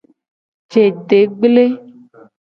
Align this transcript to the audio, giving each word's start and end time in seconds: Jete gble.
Jete 0.71 1.19
gble. 1.39 1.65